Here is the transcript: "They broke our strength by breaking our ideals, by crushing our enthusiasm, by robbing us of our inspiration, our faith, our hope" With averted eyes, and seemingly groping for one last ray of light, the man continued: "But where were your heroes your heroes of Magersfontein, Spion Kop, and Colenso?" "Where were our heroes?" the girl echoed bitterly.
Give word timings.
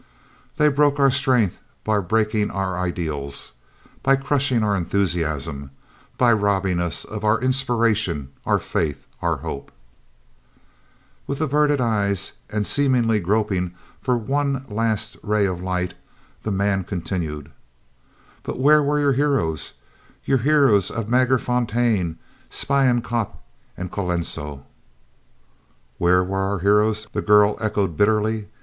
"They 0.57 0.67
broke 0.67 0.97
our 0.99 1.11
strength 1.11 1.59
by 1.83 1.99
breaking 1.99 2.49
our 2.49 2.75
ideals, 2.75 3.51
by 4.01 4.15
crushing 4.15 4.63
our 4.63 4.75
enthusiasm, 4.75 5.69
by 6.17 6.33
robbing 6.33 6.79
us 6.79 7.05
of 7.05 7.23
our 7.23 7.39
inspiration, 7.39 8.29
our 8.43 8.57
faith, 8.57 9.05
our 9.21 9.37
hope" 9.45 9.71
With 11.27 11.39
averted 11.39 11.79
eyes, 11.79 12.33
and 12.49 12.65
seemingly 12.65 13.19
groping 13.19 13.75
for 14.01 14.17
one 14.17 14.65
last 14.67 15.17
ray 15.21 15.45
of 15.45 15.61
light, 15.61 15.93
the 16.41 16.51
man 16.51 16.83
continued: 16.83 17.51
"But 18.41 18.59
where 18.59 18.81
were 18.81 18.99
your 18.99 19.13
heroes 19.13 19.73
your 20.25 20.39
heroes 20.39 20.89
of 20.89 21.09
Magersfontein, 21.09 22.17
Spion 22.49 23.03
Kop, 23.03 23.39
and 23.77 23.91
Colenso?" 23.91 24.65
"Where 25.99 26.23
were 26.23 26.39
our 26.41 26.57
heroes?" 26.57 27.05
the 27.13 27.21
girl 27.21 27.55
echoed 27.61 27.95
bitterly. 27.97 28.47